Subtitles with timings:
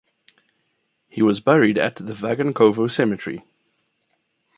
[1.09, 3.45] He was buried at the Vagankovo Cemetery.